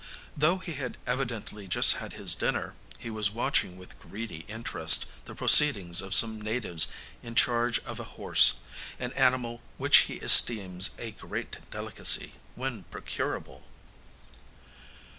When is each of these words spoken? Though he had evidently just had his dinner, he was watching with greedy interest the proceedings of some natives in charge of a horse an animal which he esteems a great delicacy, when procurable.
Though 0.35 0.57
he 0.57 0.73
had 0.73 0.97
evidently 1.05 1.67
just 1.67 1.97
had 1.97 2.13
his 2.13 2.33
dinner, 2.33 2.73
he 2.97 3.11
was 3.11 3.29
watching 3.29 3.77
with 3.77 3.99
greedy 3.99 4.45
interest 4.47 5.05
the 5.25 5.35
proceedings 5.35 6.01
of 6.01 6.15
some 6.15 6.41
natives 6.41 6.87
in 7.21 7.35
charge 7.35 7.77
of 7.81 7.99
a 7.99 8.03
horse 8.17 8.61
an 8.99 9.13
animal 9.13 9.61
which 9.77 9.97
he 10.09 10.15
esteems 10.15 10.89
a 10.97 11.11
great 11.11 11.59
delicacy, 11.69 12.33
when 12.55 12.85
procurable. 12.85 13.63